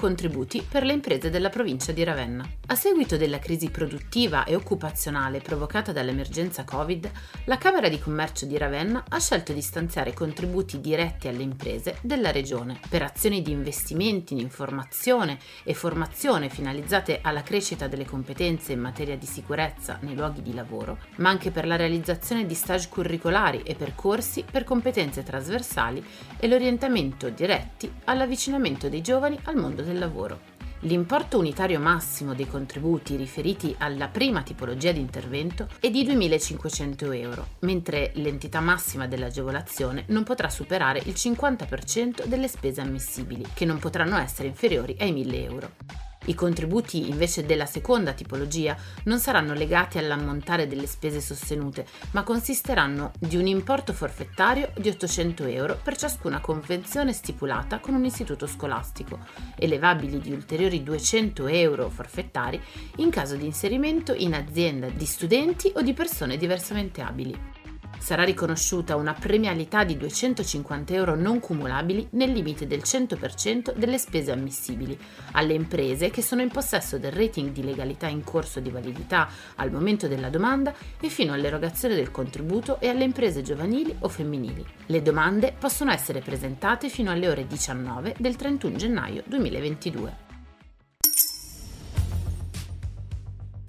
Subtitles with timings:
[0.00, 2.48] contributi per le imprese della provincia di Ravenna.
[2.68, 7.10] A seguito della crisi produttiva e occupazionale provocata dall'emergenza Covid,
[7.44, 12.30] la Camera di Commercio di Ravenna ha scelto di stanziare contributi diretti alle imprese della
[12.30, 18.80] regione per azioni di investimenti in informazione e formazione finalizzate alla crescita delle competenze in
[18.80, 23.60] materia di sicurezza nei luoghi di lavoro, ma anche per la realizzazione di stage curricolari
[23.64, 26.02] e percorsi per competenze trasversali
[26.38, 30.58] e l'orientamento diretti all'avvicinamento dei giovani al mondo del del lavoro.
[30.84, 37.46] L'importo unitario massimo dei contributi riferiti alla prima tipologia di intervento è di 2.500 euro,
[37.60, 44.16] mentre l'entità massima dell'agevolazione non potrà superare il 50% delle spese ammissibili, che non potranno
[44.16, 46.09] essere inferiori ai 1.000 euro.
[46.26, 53.12] I contributi invece della seconda tipologia non saranno legati all'ammontare delle spese sostenute, ma consisteranno
[53.18, 59.18] di un importo forfettario di 800 euro per ciascuna convenzione stipulata con un istituto scolastico,
[59.56, 62.60] elevabili di ulteriori 200 euro forfettari
[62.96, 67.59] in caso di inserimento in azienda di studenti o di persone diversamente abili.
[67.98, 74.32] Sarà riconosciuta una premialità di 250 euro non cumulabili nel limite del 100% delle spese
[74.32, 74.98] ammissibili
[75.32, 79.70] alle imprese che sono in possesso del rating di legalità in corso di validità al
[79.70, 84.64] momento della domanda e fino all'erogazione del contributo e alle imprese giovanili o femminili.
[84.86, 90.28] Le domande possono essere presentate fino alle ore 19 del 31 gennaio 2022.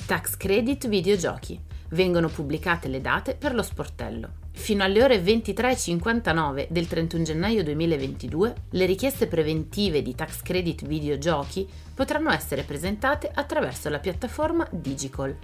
[0.05, 4.39] Tax Credit Videogiochi vengono pubblicate le date per lo sportello.
[4.51, 11.67] Fino alle ore 23.59 del 31 gennaio 2022 le richieste preventive di tax credit videogiochi
[11.93, 15.35] potranno essere presentate attraverso la piattaforma Digicol.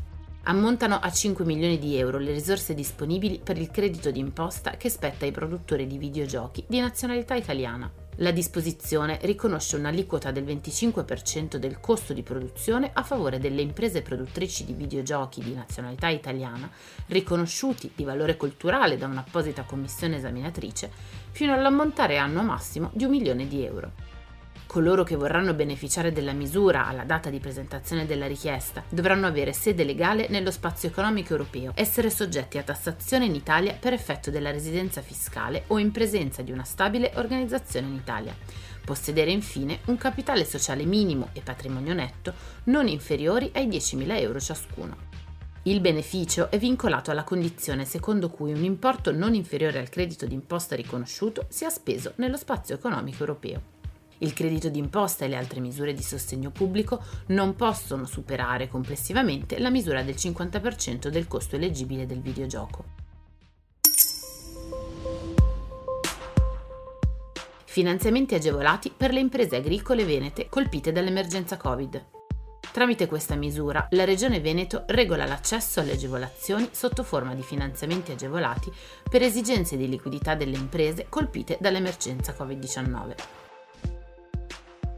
[0.43, 5.25] Ammontano a 5 milioni di euro le risorse disponibili per il credito d'imposta che spetta
[5.25, 8.06] ai produttori di videogiochi di nazionalità italiana.
[8.21, 14.65] La disposizione riconosce un'aliquota del 25% del costo di produzione a favore delle imprese produttrici
[14.65, 16.67] di videogiochi di nazionalità italiana,
[17.07, 20.89] riconosciuti di valore culturale da un'apposita commissione esaminatrice,
[21.29, 24.06] fino all'ammontare annuo massimo di un milione di euro.
[24.67, 29.85] Coloro che vorranno beneficiare della misura alla data di presentazione della richiesta dovranno avere sede
[29.85, 35.01] legale nello spazio economico europeo, essere soggetti a tassazione in Italia per effetto della residenza
[35.01, 38.35] fiscale o in presenza di una stabile organizzazione in Italia.
[38.83, 42.33] Possedere infine un capitale sociale minimo e patrimonio netto
[42.65, 44.97] non inferiori ai 10.000 euro ciascuno.
[45.63, 50.75] Il beneficio è vincolato alla condizione secondo cui un importo non inferiore al credito d'imposta
[50.75, 53.76] riconosciuto sia speso nello spazio economico europeo.
[54.19, 59.69] Il credito d'imposta e le altre misure di sostegno pubblico non possono superare complessivamente la
[59.69, 63.05] misura del 50% del costo eleggibile del videogioco.
[67.65, 72.05] Finanziamenti agevolati per le imprese agricole venete colpite dall'emergenza Covid.
[72.71, 78.71] Tramite questa misura, la Regione Veneto regola l'accesso alle agevolazioni sotto forma di finanziamenti agevolati
[79.07, 83.46] per esigenze di liquidità delle imprese colpite dall'emergenza Covid-19.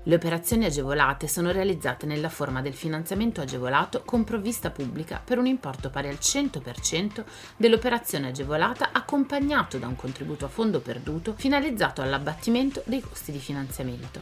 [0.09, 5.45] Le operazioni agevolate sono realizzate nella forma del finanziamento agevolato con provvista pubblica per un
[5.45, 7.23] importo pari al 100%
[7.55, 14.19] dell'operazione agevolata accompagnato da un contributo a fondo perduto finalizzato all'abbattimento dei costi di finanziamento.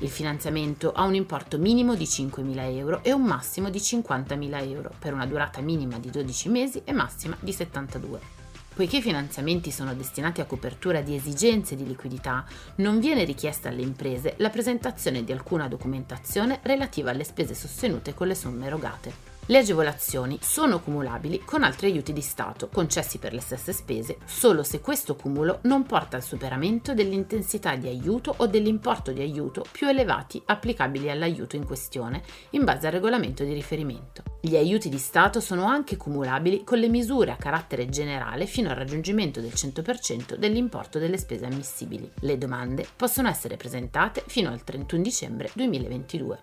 [0.00, 4.90] Il finanziamento ha un importo minimo di 5.000 euro e un massimo di 50.000 euro
[4.98, 8.37] per una durata minima di 12 mesi e massima di 72.
[8.78, 12.44] Poiché i finanziamenti sono destinati a copertura di esigenze di liquidità,
[12.76, 18.28] non viene richiesta alle imprese la presentazione di alcuna documentazione relativa alle spese sostenute con
[18.28, 19.27] le somme erogate.
[19.50, 24.62] Le agevolazioni sono cumulabili con altri aiuti di Stato concessi per le stesse spese solo
[24.62, 29.88] se questo cumulo non porta al superamento dell'intensità di aiuto o dell'importo di aiuto più
[29.88, 34.22] elevati applicabili all'aiuto in questione in base al regolamento di riferimento.
[34.38, 38.76] Gli aiuti di Stato sono anche cumulabili con le misure a carattere generale fino al
[38.76, 42.12] raggiungimento del 100% dell'importo delle spese ammissibili.
[42.20, 46.42] Le domande possono essere presentate fino al 31 dicembre 2022.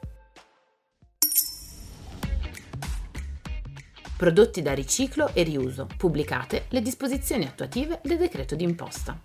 [4.17, 5.89] Prodotti da riciclo e riuso.
[5.97, 9.21] Pubblicate le disposizioni attuative del decreto d'imposta.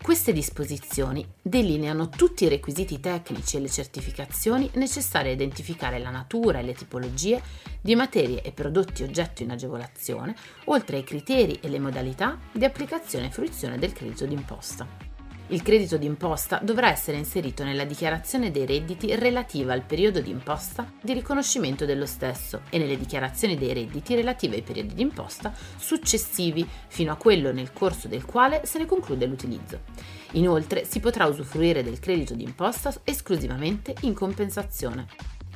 [0.00, 6.60] Queste disposizioni delineano tutti i requisiti tecnici e le certificazioni necessarie a identificare la natura
[6.60, 7.42] e le tipologie
[7.80, 10.36] di materie e prodotti oggetto in agevolazione,
[10.66, 15.05] oltre ai criteri e le modalità di applicazione e fruizione del credito d'imposta.
[15.48, 21.12] Il credito d'imposta dovrà essere inserito nella dichiarazione dei redditi relativa al periodo d'imposta di
[21.12, 27.16] riconoscimento dello stesso e nelle dichiarazioni dei redditi relative ai periodi d'imposta successivi fino a
[27.16, 29.82] quello nel corso del quale se ne conclude l'utilizzo.
[30.32, 35.06] Inoltre si potrà usufruire del credito d'imposta esclusivamente in compensazione.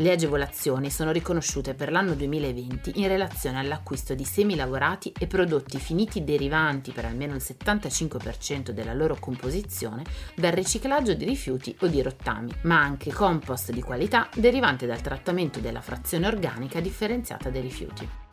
[0.00, 5.78] Le agevolazioni sono riconosciute per l'anno 2020 in relazione all'acquisto di semi lavorati e prodotti
[5.78, 10.02] finiti derivanti per almeno il 75% della loro composizione
[10.34, 15.60] dal riciclaggio di rifiuti o di rottami, ma anche compost di qualità derivante dal trattamento
[15.60, 18.29] della frazione organica differenziata dei rifiuti.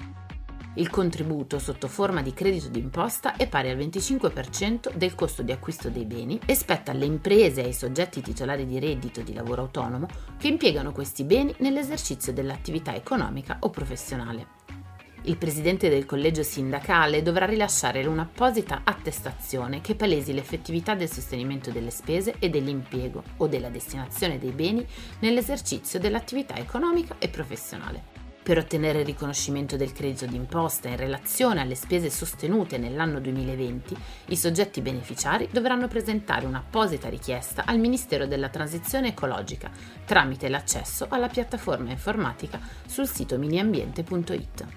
[0.77, 5.89] Il contributo sotto forma di credito d'imposta è pari al 25% del costo di acquisto
[5.89, 10.07] dei beni e spetta alle imprese e ai soggetti titolari di reddito di lavoro autonomo
[10.37, 14.65] che impiegano questi beni nell'esercizio dell'attività economica o professionale.
[15.23, 21.89] Il presidente del collegio sindacale dovrà rilasciare un'apposita attestazione che palesi l'effettività del sostenimento delle
[21.89, 24.85] spese e dell'impiego o della destinazione dei beni
[25.21, 28.16] nell'esercizio dell'attività economica e professionale.
[28.47, 33.93] Per ottenere il riconoscimento del credito d'imposta in relazione alle spese sostenute nell'anno 2020,
[34.27, 39.69] i soggetti beneficiari dovranno presentare un'apposita richiesta al Ministero della Transizione Ecologica
[40.05, 44.76] tramite l'accesso alla piattaforma informatica sul sito miniambiente.it.